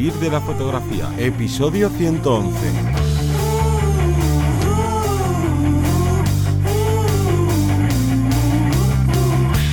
[0.00, 2.56] Vivir de la fotografía, episodio 111.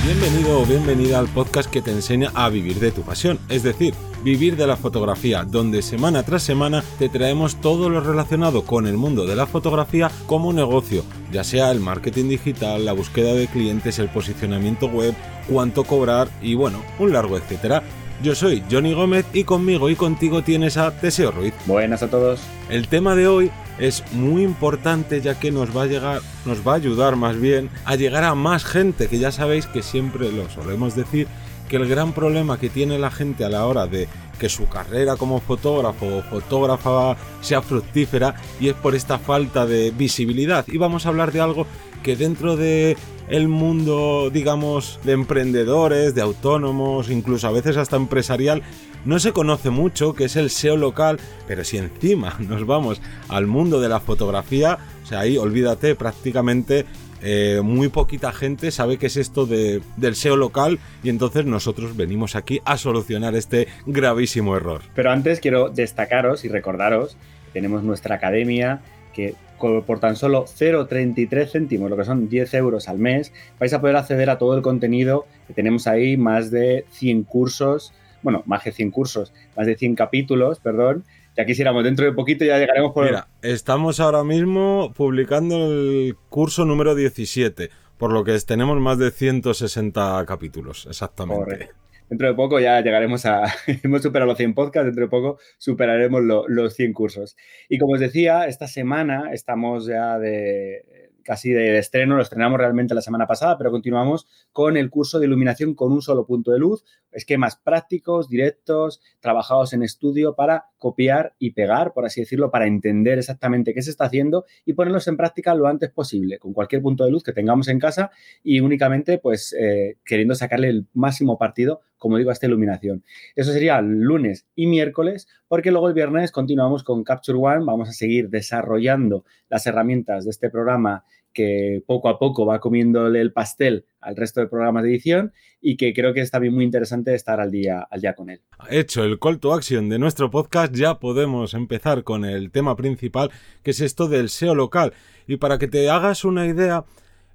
[0.04, 3.94] Bienvenido o bienvenida al podcast que te enseña a vivir de tu pasión, es decir,
[4.22, 8.98] vivir de la fotografía, donde semana tras semana te traemos todo lo relacionado con el
[8.98, 13.98] mundo de la fotografía como negocio, ya sea el marketing digital, la búsqueda de clientes,
[13.98, 15.14] el posicionamiento web,
[15.48, 17.82] cuánto cobrar y bueno, un largo etcétera.
[18.20, 21.54] Yo soy Johnny Gómez y conmigo y contigo tienes a Teseo Ruiz.
[21.66, 22.40] Buenas a todos.
[22.68, 26.72] El tema de hoy es muy importante ya que nos va a llegar, nos va
[26.72, 30.50] a ayudar más bien a llegar a más gente, que ya sabéis que siempre lo
[30.50, 31.28] solemos decir,
[31.68, 34.08] que el gran problema que tiene la gente a la hora de
[34.40, 39.92] que su carrera como fotógrafo o fotógrafa sea fructífera y es por esta falta de
[39.92, 40.64] visibilidad.
[40.66, 41.68] Y vamos a hablar de algo
[42.02, 42.96] que dentro de
[43.28, 48.62] el mundo, digamos, de emprendedores, de autónomos, incluso a veces hasta empresarial,
[49.04, 53.46] no se conoce mucho, que es el SEO local, pero si encima nos vamos al
[53.46, 56.86] mundo de la fotografía, o sea, ahí olvídate, prácticamente
[57.20, 61.96] eh, muy poquita gente sabe qué es esto de, del SEO local y entonces nosotros
[61.96, 64.82] venimos aquí a solucionar este gravísimo error.
[64.94, 67.16] Pero antes quiero destacaros y recordaros
[67.52, 68.80] tenemos nuestra academia
[69.12, 73.80] que por tan solo 0,33 céntimos, lo que son 10 euros al mes, vais a
[73.80, 77.92] poder acceder a todo el contenido que tenemos ahí, más de 100 cursos,
[78.22, 81.04] bueno, más de 100 cursos, más de 100 capítulos, perdón,
[81.36, 83.04] ya quisiéramos, dentro de poquito ya llegaremos por...
[83.04, 89.10] Mira, estamos ahora mismo publicando el curso número 17, por lo que tenemos más de
[89.10, 91.70] 160 capítulos, exactamente
[92.08, 93.44] dentro de poco ya llegaremos a,
[93.82, 97.36] hemos superado los 100 podcasts, dentro de poco superaremos los 100 cursos.
[97.68, 102.94] Y como os decía, esta semana estamos ya de casi de estreno, lo estrenamos realmente
[102.94, 106.58] la semana pasada, pero continuamos con el curso de iluminación con un solo punto de
[106.58, 112.66] luz, esquemas prácticos, directos, trabajados en estudio para copiar y pegar, por así decirlo, para
[112.66, 116.82] entender exactamente qué se está haciendo y ponerlos en práctica lo antes posible, con cualquier
[116.82, 118.10] punto de luz que tengamos en casa
[118.42, 123.02] y únicamente pues eh, queriendo sacarle el máximo partido, como digo, a esta iluminación.
[123.34, 127.92] Eso sería lunes y miércoles, porque luego el viernes continuamos con Capture One, vamos a
[127.92, 133.86] seguir desarrollando las herramientas de este programa que poco a poco va comiéndole el pastel
[134.00, 137.40] al resto de programas de edición y que creo que es también muy interesante estar
[137.40, 138.40] al día, al día con él.
[138.70, 143.30] Hecho el call to action de nuestro podcast, ya podemos empezar con el tema principal,
[143.62, 144.92] que es esto del SEO local.
[145.26, 146.84] Y para que te hagas una idea,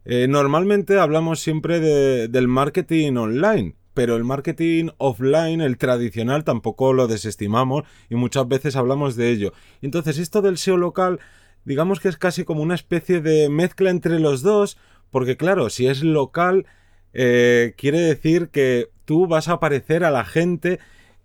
[0.05, 7.07] eh, normalmente hablamos siempre del marketing online, pero el marketing offline, el tradicional, tampoco lo
[7.07, 9.53] desestimamos y muchas veces hablamos de ello.
[9.81, 11.19] Entonces, esto del SEO local
[11.65, 14.77] digamos que es casi como una especie de mezcla entre los dos,
[15.11, 16.65] porque claro, si es local,
[17.13, 20.79] eh, quiere decir que tú vas a aparecer a la gente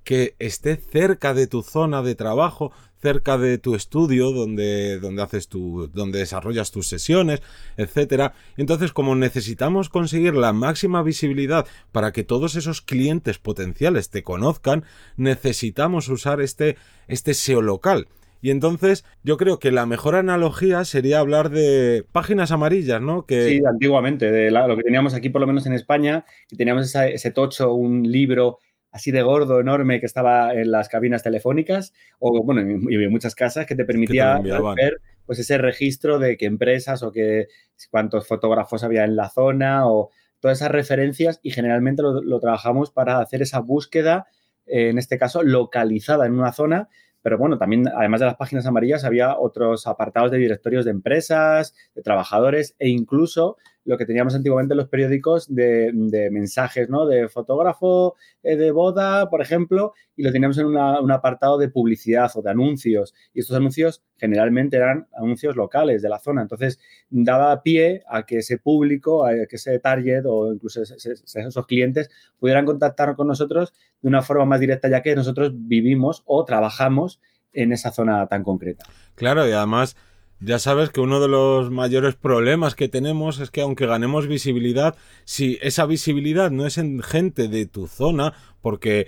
[0.05, 5.49] que esté cerca de tu zona de trabajo, cerca de tu estudio donde, donde haces
[5.49, 7.43] tu, donde desarrollas tus sesiones,
[7.77, 8.35] etcétera.
[8.57, 14.85] Entonces, como necesitamos conseguir la máxima visibilidad para que todos esos clientes potenciales te conozcan,
[15.17, 16.77] necesitamos usar este,
[17.07, 18.09] este SEO local.
[18.41, 23.27] Y entonces yo creo que la mejor analogía sería hablar de páginas amarillas, ¿no?
[23.27, 23.49] Que...
[23.49, 27.31] Sí, antiguamente, de lo que teníamos aquí por lo menos en España, que teníamos ese
[27.31, 28.59] tocho, un libro
[28.91, 33.35] así de gordo, enorme, que estaba en las cabinas telefónicas, o bueno, y en muchas
[33.35, 37.49] casas, que te permitía ver pues ese registro de qué empresas o qué
[37.91, 40.11] cuántos fotógrafos había en la zona o
[40.41, 44.27] todas esas referencias y generalmente lo, lo trabajamos para hacer esa búsqueda,
[44.67, 46.89] en este caso localizada en una zona
[47.23, 51.75] pero bueno, también, además de las páginas amarillas, había otros apartados de directorios de empresas,
[51.95, 53.57] de trabajadores e incluso
[53.89, 57.07] lo que teníamos antiguamente en los periódicos de, mensajes, ¿no?
[57.07, 62.31] De fotógrafo eh, de boda, por ejemplo, y lo teníamos en un apartado de publicidad
[62.35, 63.15] o de anuncios.
[63.33, 66.43] Y estos anuncios generalmente eran anuncios locales de la zona.
[66.43, 66.79] Entonces,
[67.09, 72.67] daba pie a que ese público, a que ese target o incluso esos clientes pudieran
[72.67, 77.23] contactar con nosotros de una forma más directa, ya que nosotros vivimos o trabajamos
[77.55, 78.85] en esa zona tan concreta.
[79.15, 79.97] Claro, y además
[80.41, 84.97] ya sabes que uno de los mayores problemas que tenemos es que aunque ganemos visibilidad,
[85.25, 89.07] si esa visibilidad no es en gente de tu zona, porque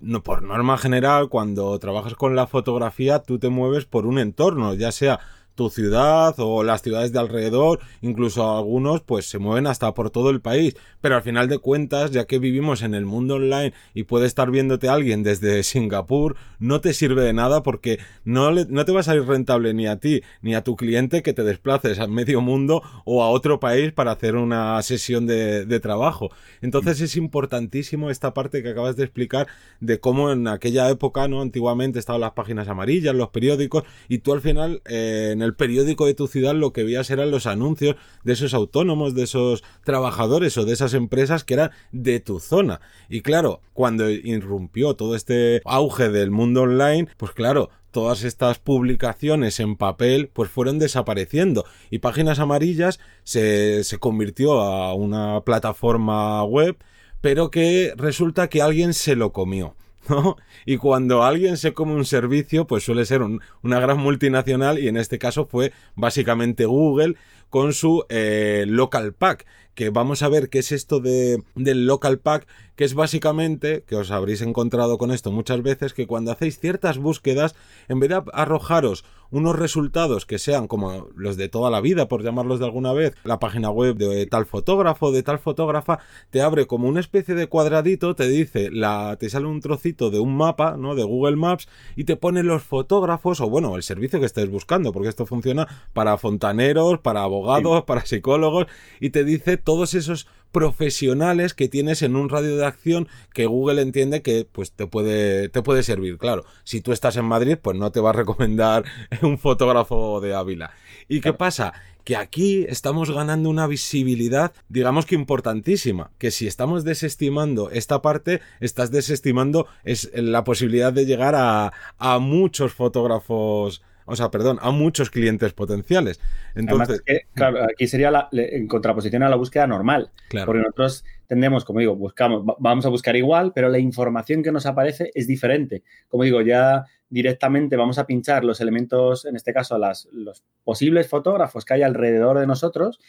[0.00, 4.74] no, por norma general, cuando trabajas con la fotografía, tú te mueves por un entorno,
[4.74, 5.20] ya sea
[5.54, 10.30] tu ciudad o las ciudades de alrededor, incluso algunos pues se mueven hasta por todo
[10.30, 14.04] el país, pero al final de cuentas, ya que vivimos en el mundo online y
[14.04, 18.92] puede estar viéndote alguien desde Singapur, no te sirve de nada porque no, no te
[18.92, 22.06] va a salir rentable ni a ti ni a tu cliente que te desplaces a
[22.06, 26.30] medio mundo o a otro país para hacer una sesión de, trabajo.
[26.60, 29.48] Entonces es importantísimo esta parte que acabas de explicar
[29.80, 31.40] de cómo en aquella época, ¿no?
[31.40, 36.06] Antiguamente estaban las páginas amarillas, los periódicos, y tú al final eh, en el periódico
[36.06, 40.56] de tu ciudad lo que veías eran los anuncios de esos autónomos, de esos trabajadores
[40.56, 42.80] o de esas empresas que eran de tu zona.
[43.08, 49.60] Y claro, cuando irrumpió todo este auge del mundo online, pues claro, todas estas publicaciones
[49.60, 56.76] en papel pues fueron desapareciendo y Páginas Amarillas se, se convirtió a una plataforma web
[57.22, 59.76] pero que resulta que alguien se lo comió.
[60.66, 64.96] Y cuando alguien se come un servicio, pues suele ser una gran multinacional y en
[64.96, 67.16] este caso fue básicamente Google
[67.50, 72.18] con su eh, local pack, que vamos a ver qué es esto de, del local
[72.18, 72.46] pack,
[72.76, 76.98] que es básicamente, que os habréis encontrado con esto muchas veces, que cuando hacéis ciertas
[76.98, 77.54] búsquedas,
[77.88, 82.22] en vez de arrojaros unos resultados que sean como los de toda la vida, por
[82.22, 86.66] llamarlos de alguna vez, la página web de tal fotógrafo, de tal fotógrafa, te abre
[86.66, 90.76] como una especie de cuadradito, te dice, la, te sale un trocito de un mapa,
[90.76, 90.94] ¿no?
[90.94, 91.66] De Google Maps,
[91.96, 95.66] y te pone los fotógrafos, o bueno, el servicio que estés buscando, porque esto funciona
[95.94, 98.66] para fontaneros, para abogados, para psicólogos,
[99.00, 103.82] y te dice todos esos profesionales que tienes en un radio de acción que Google
[103.82, 106.18] entiende que pues te puede te puede servir.
[106.18, 108.84] Claro, si tú estás en Madrid, pues no te va a recomendar
[109.22, 110.70] un fotógrafo de Ávila.
[111.08, 111.72] ¿Y qué pasa?
[112.04, 118.40] Que aquí estamos ganando una visibilidad, digamos que importantísima, que si estamos desestimando esta parte,
[118.60, 124.70] estás desestimando es la posibilidad de llegar a, a muchos fotógrafos o sea, perdón, a
[124.70, 126.20] muchos clientes potenciales.
[126.54, 127.02] Entonces,
[127.34, 130.10] claro, aquí sería la, en contraposición a la búsqueda normal.
[130.28, 130.46] Claro.
[130.46, 134.66] Porque nosotros tendemos, como digo, buscamos, vamos a buscar igual, pero la información que nos
[134.66, 135.82] aparece es diferente.
[136.08, 141.08] Como digo, ya directamente vamos a pinchar los elementos, en este caso, las, los posibles
[141.08, 143.00] fotógrafos que hay alrededor de nosotros,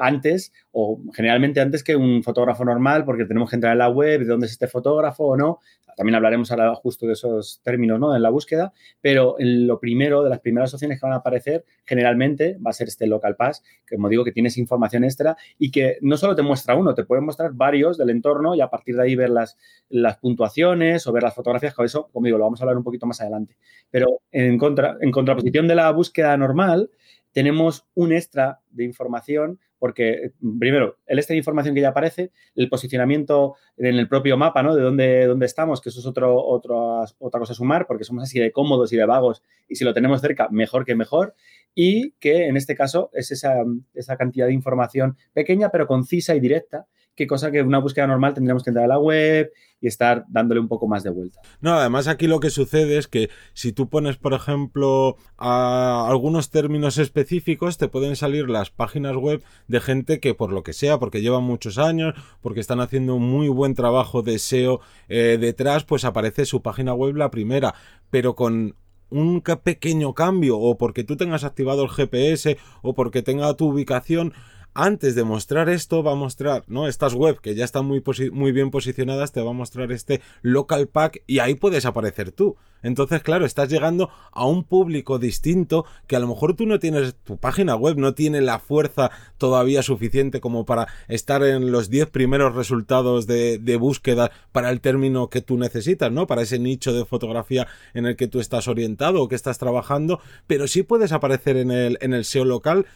[0.00, 4.20] antes, o generalmente antes que un fotógrafo normal, porque tenemos que entrar en la web,
[4.20, 5.58] de dónde es este fotógrafo o no.
[5.96, 8.14] También hablaremos ahora justo de esos términos ¿no?
[8.14, 12.56] en la búsqueda, pero lo primero, de las primeras opciones que van a aparecer, generalmente
[12.64, 15.98] va a ser este local pass, que como digo, que tienes información extra y que
[16.00, 19.02] no solo te muestra uno, te puede mostrar varios del entorno y a partir de
[19.02, 19.56] ahí ver las,
[19.88, 22.84] las puntuaciones o ver las fotografías, con eso, como digo, lo vamos a hablar un
[22.84, 23.56] poquito más adelante.
[23.90, 26.90] Pero en, contra, en contraposición de la búsqueda normal,
[27.32, 32.68] tenemos un extra de información porque, primero, el extra de información que ya aparece, el
[32.68, 34.76] posicionamiento en el propio mapa, ¿no?
[34.76, 38.38] De dónde, dónde estamos, que eso es otro, otra cosa a sumar, porque somos así
[38.38, 41.34] de cómodos y de vagos, y si lo tenemos cerca, mejor que mejor,
[41.74, 43.54] y que en este caso es esa,
[43.94, 46.86] esa cantidad de información pequeña, pero concisa y directa,
[47.20, 50.58] qué cosa que una búsqueda normal tendríamos que entrar a la web y estar dándole
[50.58, 51.38] un poco más de vuelta.
[51.60, 56.48] No, además aquí lo que sucede es que si tú pones, por ejemplo, a algunos
[56.48, 60.98] términos específicos, te pueden salir las páginas web de gente que por lo que sea,
[60.98, 64.80] porque llevan muchos años, porque están haciendo un muy buen trabajo de SEO
[65.10, 67.74] eh, detrás, pues aparece su página web la primera,
[68.08, 68.76] pero con
[69.10, 74.32] un pequeño cambio o porque tú tengas activado el GPS o porque tenga tu ubicación
[74.74, 76.86] antes de mostrar esto, va a mostrar, ¿no?
[76.86, 78.02] Estas web que ya están muy,
[78.32, 82.56] muy bien posicionadas, te va a mostrar este local pack y ahí puedes aparecer tú.
[82.82, 87.14] Entonces, claro, estás llegando a un público distinto que a lo mejor tú no tienes,
[87.24, 92.10] tu página web no tiene la fuerza todavía suficiente como para estar en los 10
[92.10, 96.26] primeros resultados de, de, búsqueda para el término que tú necesitas, ¿no?
[96.26, 100.20] Para ese nicho de fotografía en el que tú estás orientado o que estás trabajando,
[100.46, 102.86] pero sí puedes aparecer en el, en el SEO local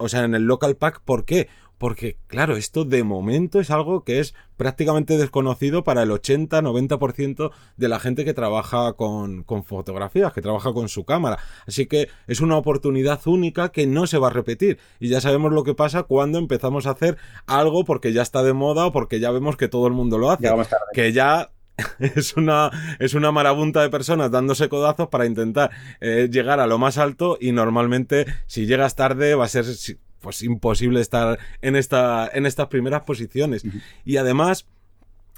[0.00, 1.48] o sea, en el local pack, ¿por qué?
[1.78, 7.88] Porque, claro, esto de momento es algo que es prácticamente desconocido para el 80-90% de
[7.88, 11.38] la gente que trabaja con, con, fotografías, que trabaja con su cámara.
[11.66, 14.78] Así que es una oportunidad única que no se va a repetir.
[14.98, 17.16] Y ya sabemos lo que pasa cuando empezamos a hacer
[17.46, 20.30] algo porque ya está de moda o porque ya vemos que todo el mundo lo
[20.30, 20.50] hace.
[20.92, 21.50] que ya
[21.98, 25.70] es una, es una marabunta de personas dándose codazos para intentar
[26.00, 29.64] eh, llegar a lo más alto y normalmente si llegas tarde va a ser
[30.20, 33.64] pues imposible estar en, esta, en estas primeras posiciones.
[34.04, 34.66] Y además,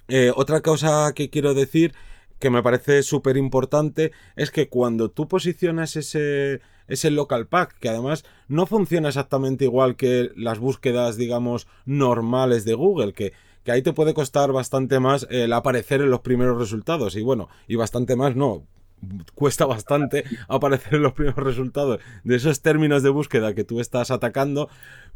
[0.09, 1.95] eh, otra cosa que quiero decir
[2.39, 7.89] que me parece súper importante es que cuando tú posicionas ese, ese local pack, que
[7.89, 13.33] además no funciona exactamente igual que las búsquedas, digamos, normales de Google, que
[13.64, 17.16] que ahí te puede costar bastante más el aparecer en los primeros resultados.
[17.16, 18.66] Y bueno, y bastante más no.
[19.35, 24.11] Cuesta bastante aparecer en los primeros resultados de esos términos de búsqueda que tú estás
[24.11, 24.69] atacando,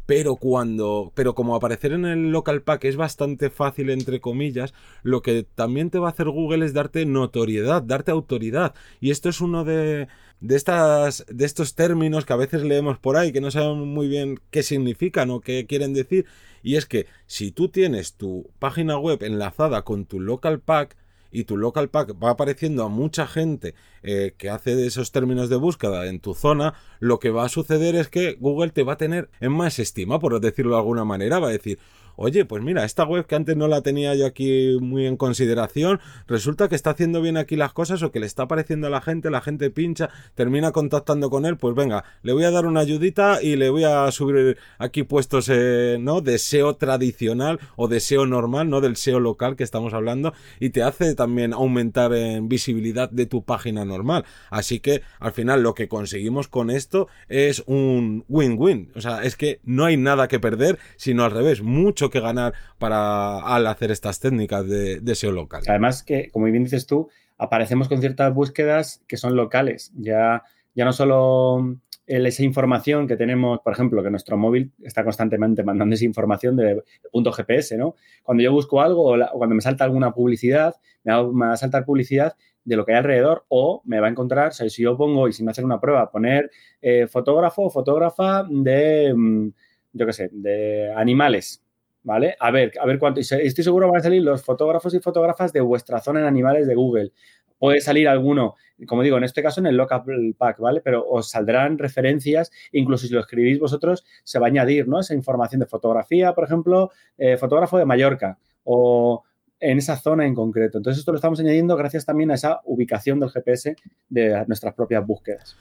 [0.05, 5.21] pero cuando, pero como aparecer en el local pack es bastante fácil entre comillas, lo
[5.21, 9.41] que también te va a hacer Google es darte notoriedad, darte autoridad, y esto es
[9.41, 10.07] uno de
[10.39, 14.07] de estas de estos términos que a veces leemos por ahí que no sabemos muy
[14.07, 16.25] bien qué significan o qué quieren decir,
[16.61, 20.95] y es que si tú tienes tu página web enlazada con tu local pack
[21.31, 25.55] y tu local pack va apareciendo a mucha gente eh, que hace esos términos de
[25.55, 28.97] búsqueda en tu zona, lo que va a suceder es que Google te va a
[28.97, 31.79] tener en más estima, por decirlo de alguna manera, va a decir,
[32.17, 36.01] oye, pues mira, esta web que antes no la tenía yo aquí muy en consideración,
[36.27, 39.01] resulta que está haciendo bien aquí las cosas o que le está apareciendo a la
[39.01, 42.81] gente, la gente pincha, termina contactando con él, pues venga, le voy a dar una
[42.81, 46.21] ayudita y le voy a subir aquí puestos, eh, ¿no?
[46.21, 50.71] De SEO tradicional o de SEO normal, no del SEO local que estamos hablando, y
[50.71, 54.25] te hace también aumentar en visibilidad de tu página normal.
[54.49, 58.91] Así que al final lo que conseguimos con esto es un win-win.
[58.95, 61.61] O sea, es que no hay nada que perder, sino al revés,
[62.09, 65.63] que ganar para al hacer estas técnicas de, de SEO local.
[65.67, 69.91] Además que, como bien dices tú, aparecemos con ciertas búsquedas que son locales.
[69.95, 70.43] Ya,
[70.75, 75.93] ya no solo esa información que tenemos, por ejemplo, que nuestro móvil está constantemente mandando
[75.93, 77.95] esa información de, punto GPS, ¿no?
[78.23, 82.35] Cuando yo busco algo o, cuando me salta alguna publicidad, me va, a saltar publicidad
[82.63, 85.27] de lo que hay alrededor o me va a encontrar, o sea, si yo pongo,
[85.27, 86.49] y si me una prueba, poner
[86.81, 89.49] eh, fotógrafo o fotógrafa de, mm,
[89.93, 91.61] yo qué sé, de animales,
[92.07, 92.37] ¿vale?
[92.39, 93.19] A ver, a ver cuánto.
[93.19, 96.73] Estoy seguro van a salir los fotógrafos y fotógrafas de vuestra zona en animales de
[96.73, 97.11] Google.
[97.59, 98.55] Puede salir alguno,
[98.87, 100.03] como digo, en este caso en el local
[100.37, 100.79] pack, ¿vale?
[100.79, 105.01] Pero os saldrán referencias, incluso si lo escribís vosotros, se va a añadir, ¿no?
[105.01, 109.23] Esa información de fotografía, por ejemplo, eh, fotógrafo de Mallorca o
[109.59, 110.77] en esa zona en concreto.
[110.77, 113.75] Entonces, esto lo estamos añadiendo gracias también a esa ubicación del GPS
[114.09, 115.55] de nuestras propias búsquedas.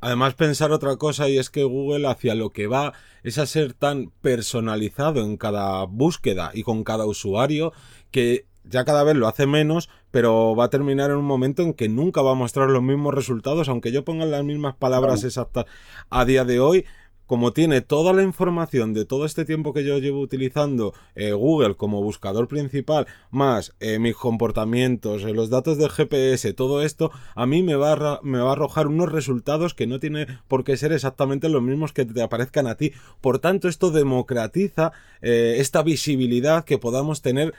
[0.00, 3.74] Además, pensar otra cosa y es que Google hacia lo que va es a ser
[3.74, 7.72] tan personalizado en cada búsqueda y con cada usuario
[8.10, 11.72] que ya cada vez lo hace menos, pero va a terminar en un momento en
[11.72, 15.64] que nunca va a mostrar los mismos resultados, aunque yo ponga las mismas palabras exactas
[16.10, 16.84] a día de hoy,
[17.28, 21.76] como tiene toda la información de todo este tiempo que yo llevo utilizando eh, Google
[21.76, 27.44] como buscador principal, más eh, mis comportamientos, eh, los datos del GPS, todo esto, a
[27.44, 30.78] mí me va a, me va a arrojar unos resultados que no tiene por qué
[30.78, 32.92] ser exactamente los mismos que te aparezcan a ti.
[33.20, 37.52] Por tanto, esto democratiza esta visibilidad que podamos tener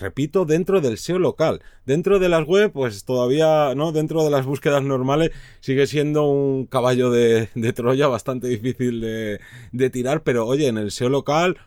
[0.00, 1.62] repito, dentro del SEO local.
[1.86, 3.92] Dentro de las web, pues todavía, ¿no?
[3.92, 5.30] Dentro de las búsquedas normales
[5.60, 11.08] sigue siendo un caballo de, Troya bastante difícil de, tirar, pero oye, en el SEO
[11.08, 11.58] local,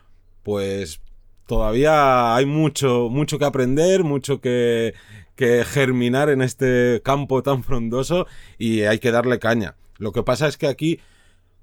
[0.42, 1.00] pues
[1.46, 4.94] todavía hay mucho, mucho que aprender, mucho que,
[5.36, 8.26] que germinar en este campo tan frondoso
[8.58, 9.76] y hay que darle caña.
[9.98, 11.00] Lo que pasa es que aquí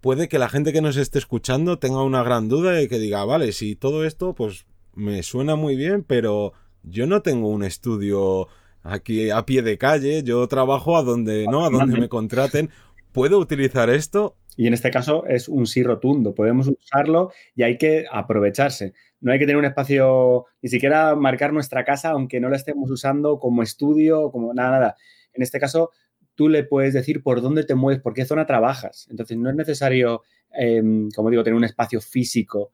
[0.02, 3.24] puede que la gente que nos esté escuchando tenga una gran duda y que diga,
[3.24, 8.48] vale, si todo esto, pues me suena muy bien, pero yo no tengo un estudio
[8.84, 11.66] aquí a pie de calle, yo trabajo a donde, ¿no?
[11.66, 12.70] A donde me contraten.
[13.12, 14.36] ¿Puedo utilizar esto?
[14.58, 18.94] Y en este caso es un sí rotundo, podemos usarlo y hay que aprovecharse.
[19.20, 22.90] No hay que tener un espacio, ni siquiera marcar nuestra casa, aunque no la estemos
[22.90, 24.96] usando como estudio, como nada, nada.
[25.34, 25.92] En este caso,
[26.36, 29.08] tú le puedes decir por dónde te mueves, por qué zona trabajas.
[29.10, 32.72] Entonces, no es necesario, em, como digo, tener un espacio físico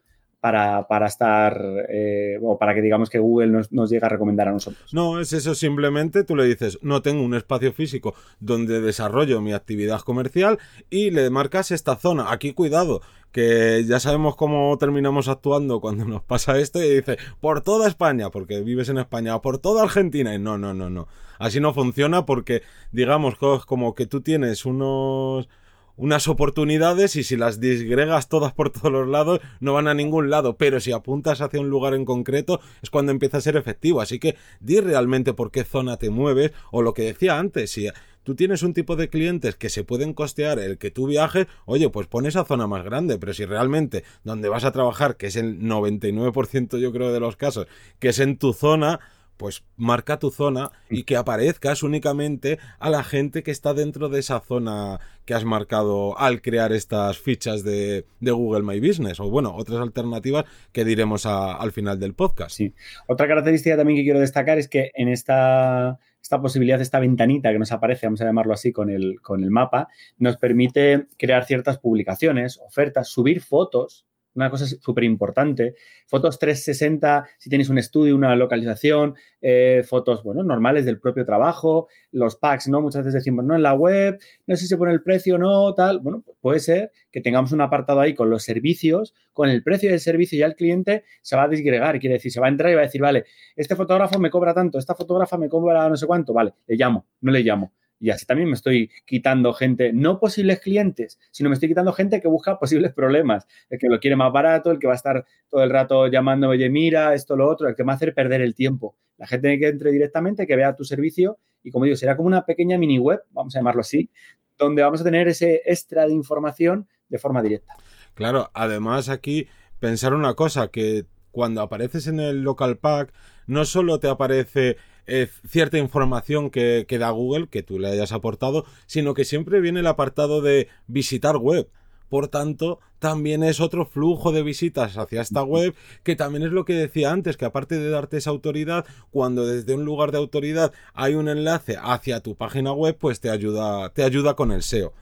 [0.88, 4.52] para, estar eh, o para que digamos que Google nos, nos llegue a recomendar a
[4.52, 4.94] nosotros.
[4.94, 9.54] No, es eso simplemente, tú le dices, no tengo un espacio físico donde desarrollo mi
[9.54, 12.32] actividad comercial y le marcas esta zona.
[12.32, 13.02] Aquí cuidado,
[13.32, 18.30] que ya sabemos cómo terminamos actuando cuando nos pasa esto y dice, por toda España,
[18.30, 20.34] porque vives en España, por toda Argentina.
[20.34, 21.08] Y no, no, no, no.
[21.40, 25.50] Así no funciona porque digamos como que tú tienes unos
[25.98, 30.30] unas oportunidades y si las disgregas todas por todos los lados no van a ningún
[30.30, 34.00] lado, pero si apuntas hacia un lugar en concreto es cuando empieza a ser efectivo,
[34.00, 37.90] así que di realmente por qué zona te mueves o lo que decía antes, si
[38.24, 41.90] tú tienes un tipo de clientes que se pueden costear el que tú viajes, oye,
[41.90, 45.36] pues pon esa zona más grande, pero si realmente donde vas a trabajar, que es
[45.36, 47.68] el 99% yo creo de los casos,
[48.00, 49.00] que es en tu zona,
[49.38, 54.20] pues marca tu zona y que aparezcas únicamente a la gente que está dentro de
[54.20, 59.54] esa zona que has marcado al crear estas fichas de, Google My Business o bueno,
[59.56, 62.56] otras alternativas que diremos al final del podcast.
[62.56, 62.74] Sí.
[63.08, 67.60] Otra característica también que quiero destacar es que en esta, esta posibilidad, esta ventanita que
[67.60, 71.78] nos aparece, vamos a llamarlo así, con el, con el mapa, nos permite crear ciertas
[71.78, 74.07] publicaciones, ofertas, subir fotos
[74.38, 75.76] una cosa súper importante.
[76.06, 81.88] Fotos 360, si tienes un estudio, una localización, eh, fotos, bueno, normales del propio trabajo,
[82.12, 82.82] los packs, ¿no?
[82.82, 85.74] Muchas veces decimos, no, en la web, no sé si se pone el precio no,
[85.74, 86.00] tal.
[86.00, 90.00] Bueno, puede ser que tengamos un apartado ahí con los servicios, con el precio del
[90.00, 92.76] servicio ya el cliente se va a disgregar, quiere decir, se va a entrar y
[92.76, 93.26] va a decir, vale,
[93.56, 97.06] este fotógrafo me cobra tanto, esta fotógrafa me cobra no sé cuánto, vale, le llamo,
[97.22, 97.74] no le llamo.
[98.00, 102.22] Y así también me estoy quitando gente, no posibles clientes, sino me estoy quitando gente
[102.22, 103.48] que busca posibles problemas.
[103.70, 106.50] El que lo quiere más barato, el que va a estar todo el rato llamando,
[106.50, 108.96] oye, mira, esto, lo otro, el que me va a hacer perder el tiempo.
[109.18, 112.46] La gente que entre directamente, que vea tu servicio y, como digo, será como una
[112.46, 114.10] pequeña mini web, vamos a llamarlo así,
[114.58, 117.74] donde vamos a tener ese extra de información de forma directa.
[118.14, 119.48] Claro, además aquí
[119.80, 123.14] pensar una cosa, que cuando apareces en el local pack,
[123.46, 124.78] no solo te aparece
[125.08, 129.62] eh, cierta información que, que, da Google, que tú le hayas aportado, sino que siempre
[129.62, 131.70] viene el apartado de visitar web.
[132.10, 136.64] Por tanto, también es otro flujo de visitas hacia esta web, que también es lo
[136.66, 140.74] que decía antes, que aparte de darte esa autoridad, cuando desde un lugar de autoridad
[140.94, 144.94] hay un enlace hacia tu página web, pues te ayuda, te ayuda con el SEO.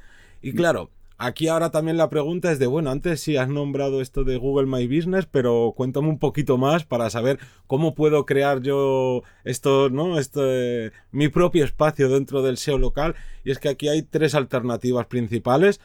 [0.41, 4.25] Y claro, Aquí ahora también la pregunta es de, bueno, antes sí has nombrado esto
[4.25, 9.23] de Google My Business, pero cuéntame un poquito más para saber cómo puedo crear yo
[9.45, 10.19] esto, ¿no?
[10.19, 13.15] Este, mi propio espacio dentro del SEO local.
[13.45, 15.79] Y es que aquí hay tres alternativas principales.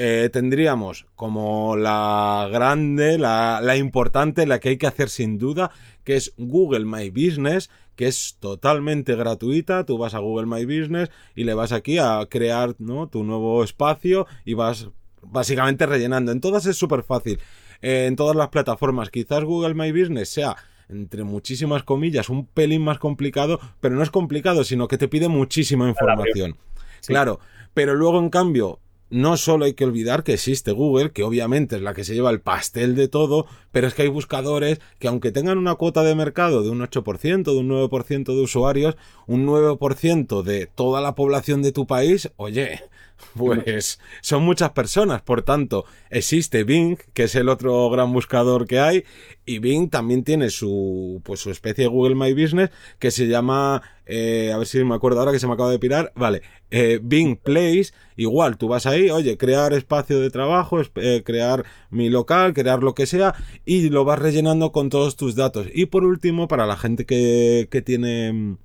[0.00, 5.72] Eh, tendríamos como la grande, la, la importante, la que hay que hacer sin duda,
[6.04, 9.84] que es Google My Business, que es totalmente gratuita.
[9.84, 13.08] Tú vas a Google My Business y le vas aquí a crear ¿no?
[13.08, 14.88] tu nuevo espacio y vas
[15.20, 16.30] básicamente rellenando.
[16.30, 17.40] En todas es súper fácil.
[17.82, 19.10] Eh, en todas las plataformas.
[19.10, 20.54] Quizás Google My Business sea
[20.88, 25.26] entre muchísimas comillas, un pelín más complicado, pero no es complicado, sino que te pide
[25.26, 26.56] muchísima información.
[27.04, 27.40] Claro,
[27.74, 28.78] pero luego en cambio
[29.10, 32.30] no solo hay que olvidar que existe Google, que obviamente es la que se lleva
[32.30, 36.14] el pastel de todo, pero es que hay buscadores que aunque tengan una cuota de
[36.14, 38.96] mercado de un 8%, de un 9% de usuarios,
[39.26, 42.82] un 9% de toda la población de tu país, oye,
[43.36, 48.80] pues son muchas personas, por tanto, existe Bing, que es el otro gran buscador que
[48.80, 49.04] hay,
[49.48, 53.80] y Bing también tiene su, pues su especie de Google My Business que se llama,
[54.04, 57.00] eh, a ver si me acuerdo ahora que se me acaba de pirar, vale, eh,
[57.02, 62.52] Bing Place, igual, tú vas ahí, oye, crear espacio de trabajo, eh, crear mi local,
[62.52, 65.66] crear lo que sea, y lo vas rellenando con todos tus datos.
[65.72, 68.56] Y por último, para la gente que, que tiene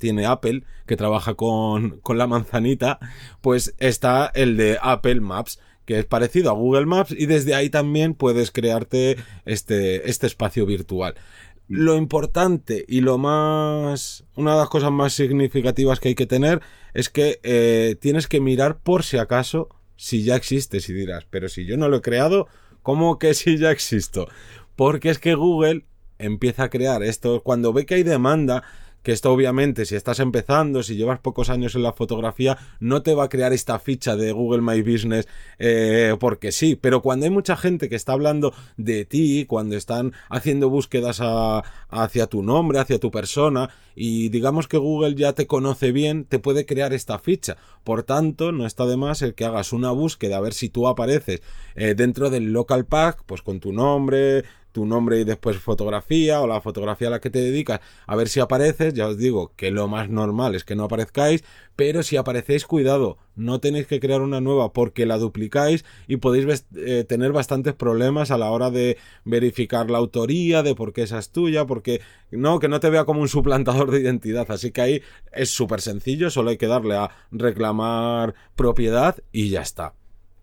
[0.00, 2.98] tiene Apple, que trabaja con, con la manzanita,
[3.40, 7.70] pues está el de Apple Maps que es parecido a Google Maps y desde ahí
[7.70, 11.14] también puedes crearte este, este espacio virtual.
[11.68, 14.24] Lo importante y lo más.
[14.34, 16.60] Una de las cosas más significativas que hay que tener
[16.92, 20.80] es que eh, tienes que mirar por si acaso si ya existe.
[20.80, 22.48] Si dirás, pero si yo no lo he creado,
[22.82, 24.28] ¿cómo que si ya existo?
[24.76, 25.86] Porque es que Google
[26.18, 27.42] empieza a crear esto.
[27.42, 28.64] Cuando ve que hay demanda,
[29.02, 33.14] que esto obviamente si estás empezando, si llevas pocos años en la fotografía, no te
[33.14, 37.30] va a crear esta ficha de Google My Business eh, porque sí, pero cuando hay
[37.30, 41.20] mucha gente que está hablando de ti, cuando están haciendo búsquedas
[41.88, 46.38] hacia tu nombre, hacia tu persona, y digamos que Google ya te conoce bien, te
[46.38, 47.56] puede crear esta ficha.
[47.84, 50.88] Por tanto, no está de más el que hagas una búsqueda a ver si tú
[50.88, 51.42] apareces
[51.74, 56.46] eh, dentro del local pack, pues con tu nombre, tu nombre y después fotografía o
[56.46, 58.94] la fotografía a la que te dedicas, a ver si apareces.
[58.94, 61.44] Ya os digo que lo más normal es que no aparezcáis,
[61.76, 66.66] pero si aparecéis, cuidado, no tenéis que crear una nueva porque la duplicáis y podéis
[66.76, 71.18] eh, tener bastantes problemas a la hora de verificar la autoría, de por qué esa
[71.18, 74.50] es tuya, porque no, que no te vea como un suplantador de identidad.
[74.50, 79.62] Así que ahí es súper sencillo, solo hay que darle a reclamar propiedad y ya
[79.62, 79.94] está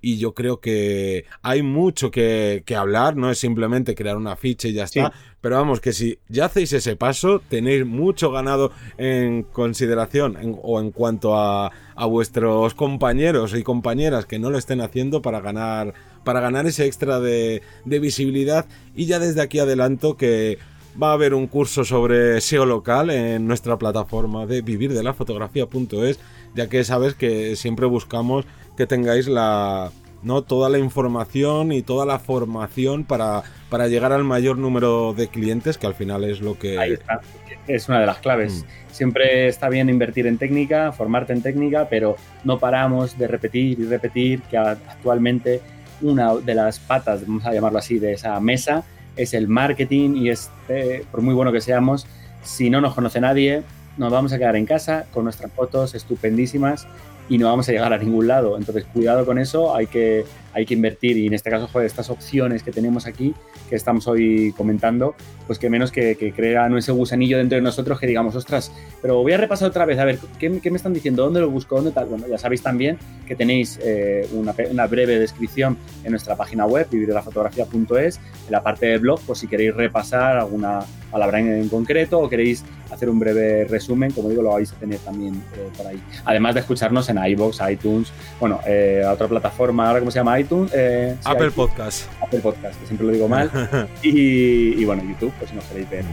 [0.02, 4.74] y yo creo que hay mucho que, hablar, no es simplemente crear una ficha y
[4.74, 10.38] ya está, pero vamos, que si ya hacéis ese paso, tenéis mucho ganado en consideración
[10.62, 15.42] o en cuanto a, a, vuestros compañeros y compañeras que no lo estén haciendo para
[15.42, 18.66] ganar, para ganar ese extra de, de visibilidad.
[18.96, 20.58] Y ya desde aquí adelanto que
[21.02, 26.20] va a haber un curso sobre SEO local en nuestra plataforma de vivirdelafotografía.es,
[26.56, 28.46] ya que sabes que siempre buscamos
[28.78, 34.24] que tengáis la no toda la información y toda la formación para, para llegar al
[34.24, 36.78] mayor número de clientes, que al final es lo que...
[36.78, 37.22] Ahí está,
[37.68, 38.66] es una de las claves.
[38.66, 38.92] Mm.
[38.92, 43.86] Siempre está bien invertir en técnica, formarte en técnica, pero no paramos de repetir y
[43.86, 45.62] repetir que actualmente
[46.02, 48.84] una de las patas, vamos a llamarlo así, de esa mesa
[49.20, 52.08] es el marketing y es, eh, por muy bueno que seamos,
[52.42, 53.64] si no nos conoce nadie,
[53.98, 56.88] nos vamos a quedar en casa con nuestras fotos estupendísimas
[57.30, 58.58] y no vamos a llegar a ningún lado.
[58.58, 62.10] Entonces, cuidado con eso, hay que, hay que invertir y en este caso, joder, estas
[62.10, 63.34] opciones que tenemos aquí,
[63.70, 65.16] que estamos hoy comentando,
[65.48, 69.22] pues que menos que, que crean ese gusanillo dentro de nosotros que digamos, ostras, pero
[69.22, 71.24] voy a repasar otra vez, a ver, ¿qué, me están diciendo?
[71.24, 71.76] ¿Dónde lo busco?
[71.76, 72.06] ¿Dónde tal?
[72.08, 76.88] Bueno, ya sabéis también que tenéis eh, una, una, breve descripción en nuestra página web,
[76.90, 80.80] vivirdelafotografía.es, en la parte de blog, por si queréis repasar alguna
[81.12, 84.76] palabra en, en, concreto o queréis hacer un breve resumen, como digo, lo vais a
[84.76, 86.02] tener también eh, por ahí.
[86.26, 90.72] Además de escucharnos en iVoox, iTunes, bueno, eh, otra plataforma, ahora cómo se llama iTunes.
[90.76, 92.08] Eh, Apple Podcast.
[92.22, 93.52] Apple Podcast, que siempre lo digo mal.
[94.04, 96.06] y, bueno, YouTube, pues si nos queréis ver.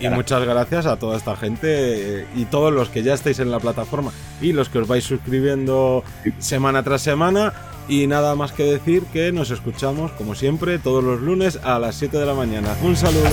[0.00, 3.50] y muchas gracias a toda esta gente eh, y todos los que ya estáis en
[3.50, 6.04] la plataforma y los que os vais suscribiendo
[6.38, 7.52] semana tras semana.
[7.88, 11.94] Y nada más que decir que nos escuchamos, como siempre, todos los lunes a las
[11.94, 12.74] 7 de la mañana.
[12.82, 13.30] Un saludo.